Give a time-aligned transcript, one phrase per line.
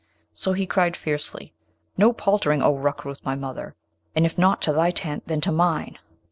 [0.33, 1.53] So he cried fiercely,
[1.95, 3.75] 'No paltering, O Rukrooth, my mother:
[4.15, 5.99] and if not to thy tent, then to mine!'